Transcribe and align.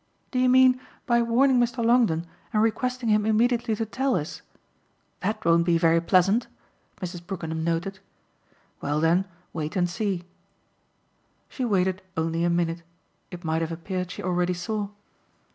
"Do 0.31 0.39
you 0.39 0.49
mean 0.49 0.81
by 1.05 1.21
warning 1.21 1.59
Mr. 1.59 1.85
Longdon 1.85 2.25
and 2.51 2.63
requesting 2.63 3.09
him 3.09 3.23
immediately 3.23 3.75
to 3.75 3.85
tell 3.85 4.15
us? 4.15 4.41
That 5.19 5.45
won't 5.45 5.63
be 5.63 5.77
very 5.77 6.01
pleasant," 6.01 6.47
Mrs. 6.99 7.23
Brookenham 7.23 7.63
noted. 7.63 7.99
"Well 8.81 8.99
then 8.99 9.25
wait 9.53 9.75
and 9.75 9.87
see." 9.87 10.23
She 11.49 11.63
waited 11.65 12.01
only 12.17 12.43
a 12.43 12.49
minute 12.49 12.81
it 13.29 13.43
might 13.43 13.61
have 13.61 13.71
appeared 13.71 14.09
she 14.09 14.23
already 14.23 14.55
saw. 14.55 14.89